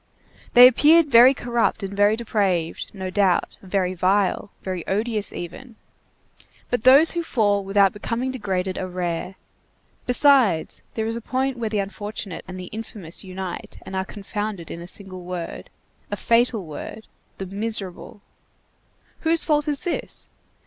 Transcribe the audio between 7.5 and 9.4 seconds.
without becoming degraded are rare;